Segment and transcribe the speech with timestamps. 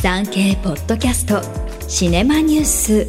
[0.00, 1.42] 産経ポッドキャスト
[1.88, 3.06] シネマニュース。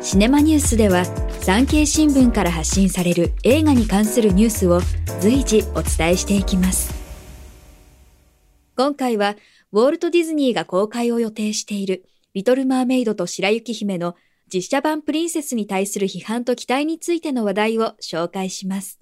[0.00, 1.04] シネマニュースでは
[1.40, 4.80] 産経新聞から発信される映画に関するニュースを
[5.20, 6.94] 随時お伝えしていきます。
[8.76, 9.34] 今回は
[9.72, 12.04] ウォルト・ディズニーが公開を予定している
[12.34, 14.14] リトル・マーメイドと白雪姫の
[14.46, 19.00] 実写版プリンセスに対する批判と期待についての話題を紹介します。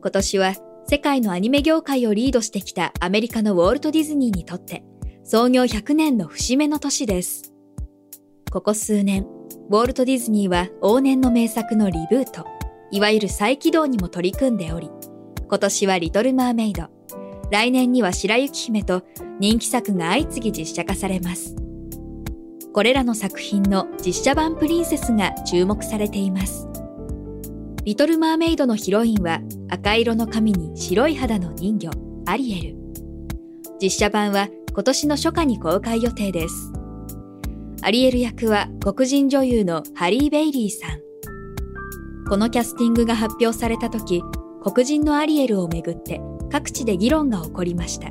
[0.00, 0.54] 今年は
[0.90, 4.82] 世界のアニメ業界をリードしてきたアメリカのウォルト・ディズニーにとって
[5.22, 7.52] 創業100年の節目の年です。
[8.50, 9.24] ここ数年、
[9.70, 12.44] ウォルト・ディズニーは往年の名作のリブート、
[12.90, 14.90] いわゆる再起動にも取り組んでおり、
[15.46, 16.88] 今年はリトル・マーメイド、
[17.52, 19.04] 来年には白雪姫と
[19.38, 21.54] 人気作が相次ぎ実写化されます。
[22.74, 26.66] これらの作品の実写版プリンセスが注目されています。
[27.84, 29.40] リトル・マーメイドのヒロインは
[29.72, 31.90] 赤色の髪に白い肌の人魚、
[32.26, 32.76] アリエル。
[33.80, 36.72] 実写版は今年の初夏に公開予定です。
[37.80, 41.00] アリエル役は黒人女優のハリー・ベイリーさん。
[42.28, 44.22] このキャスティングが発表された時、
[44.60, 48.10] 黒人のアリエルをめぐって各地で議論が起こりました。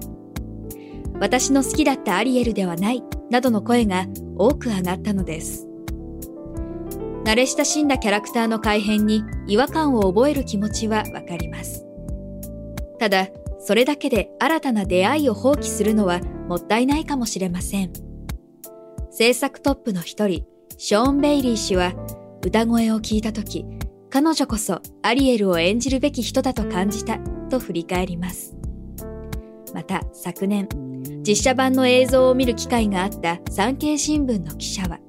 [1.19, 4.07] 私の好きだったアリエルではないなどの声が
[4.37, 5.68] 多く上がったのです。
[7.25, 11.85] 慣れ親しんだキャラクターの改変に違和感を覚える気持ちはわかります。
[12.99, 13.27] ただ、
[13.59, 17.93] それだけで新たな出会いを放棄するのはもったいないかもしれません。
[19.11, 20.45] 制作トップの一人、
[20.77, 21.93] ショーン・ベイリー氏は、
[22.43, 23.65] 歌声を聞いたとき、
[24.09, 28.55] 彼女こそアリエルを演じるべき人だと感じたと振り返ります。
[29.73, 30.67] また昨年、
[31.27, 34.99] 実写版の映像を見る機会があった産経新聞の記者は、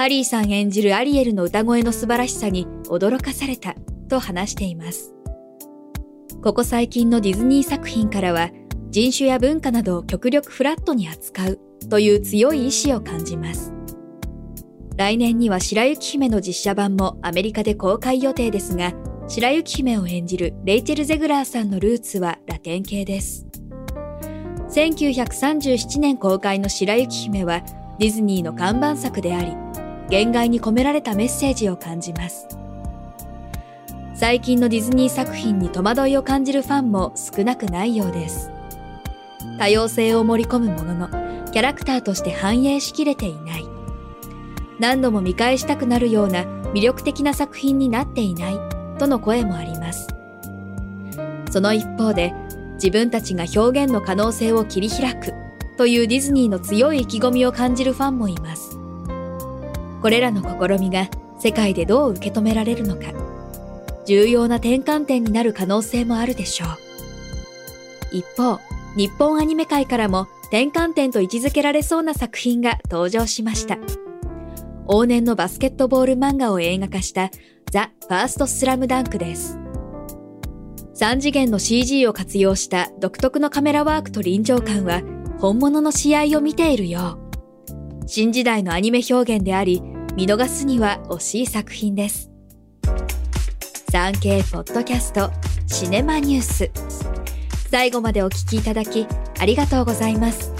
[0.00, 3.74] ハリーさん演じるアリエルの歌声の素晴らしさに驚かされた
[4.08, 5.12] と話しています。
[6.42, 8.48] ここ最近のディズニー作品からは
[8.88, 13.74] 人種や文化などを極力フラットに扱うという強い意志を感じます。
[14.96, 18.94] 来年には白雪姫の実写版もアメリカで公開予定ですが、
[19.28, 23.46] 白雪姫を演じるレイチェル・ゼグラーさんのルーツはラテン系です。
[24.70, 27.60] 1937年公開の白雪姫は
[27.98, 29.54] ディズニーの看板作であり、
[30.10, 32.48] 言外に込められたメッセージを感じます。
[34.14, 38.50] 最近のディズニー作品に戸惑いを感じるファンも少なくないようです。
[39.58, 41.08] 多様性を盛り込むものの、
[41.52, 43.64] キャラクターとして反映しきれていない。
[44.80, 46.42] 何度も見返したくなるような
[46.74, 48.58] 魅力的な作品になっていない
[48.98, 50.08] との声もあります。
[51.50, 52.34] その一方で、
[52.74, 55.34] 自分たちが表現の可能性を切り開く
[55.76, 58.79] というディズニーの強い意気込みを感じるファンもいます。
[60.00, 63.12] これらの試みが世界でどう受け止められるのか、
[64.06, 66.68] 重要な転換点になる可能性もあるでしょう。
[68.12, 68.58] 一方、
[68.96, 73.78] 日本アニメ界からも転換点と位置づけられそうな作品が登場しました。
[74.88, 77.30] 往年のバスケットボール漫画を映画化した
[77.70, 79.58] ザ・ファーストスラムダンクです。
[80.96, 85.02] 3次元の CG を活用した独特のカメラワークと臨場感は
[85.38, 87.18] 本物の試合を見ているよ
[87.62, 88.06] う。
[88.08, 89.80] 新時代のアニメ表現であり、
[90.14, 92.30] 見逃すには惜しい作品です。
[93.92, 95.30] 産経ポッドキャスト
[95.66, 96.70] シネマニュース。
[97.70, 99.06] 最後までお聞きいただき
[99.38, 100.52] ありがとうございます。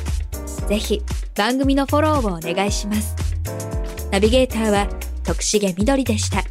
[0.68, 1.02] ぜひ
[1.36, 3.16] 番組のフォローをお願いします。
[4.12, 4.88] ナビゲーターは
[5.24, 6.44] 徳重みどりでした。